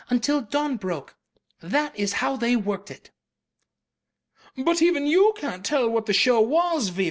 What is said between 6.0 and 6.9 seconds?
the show was,